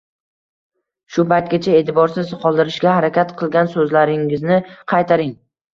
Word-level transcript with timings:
shu 1.17 1.25
paytgacha 1.33 1.75
e’tiborsiz 1.81 2.33
qoldirishga 2.47 2.97
harakat 2.97 3.37
qilgan 3.43 3.73
so‘zlaringizni 3.77 4.63
qaytaring. 4.97 5.41